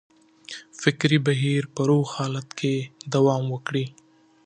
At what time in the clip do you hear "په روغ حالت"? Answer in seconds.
1.73-2.47